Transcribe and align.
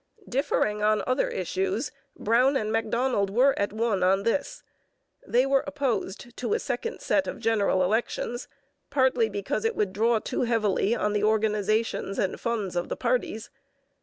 Differing 0.27 0.81
on 0.81 1.03
other 1.05 1.29
issues, 1.29 1.91
Brown 2.17 2.55
and 2.57 2.71
Macdonald 2.71 3.29
were 3.29 3.53
at 3.59 3.71
one 3.71 4.01
on 4.01 4.23
this. 4.23 4.63
They 5.27 5.45
were 5.45 5.63
opposed 5.67 6.35
to 6.37 6.55
a 6.55 6.59
second 6.59 7.01
set 7.01 7.27
of 7.27 7.37
general 7.37 7.83
elections, 7.83 8.47
partly 8.89 9.29
because 9.29 9.63
it 9.63 9.75
would 9.75 9.93
draw 9.93 10.17
too 10.17 10.41
heavily 10.41 10.95
on 10.95 11.13
the 11.13 11.23
organizations 11.23 12.17
and 12.17 12.39
funds 12.39 12.75
of 12.75 12.89
the 12.89 12.97
parties. 12.97 13.51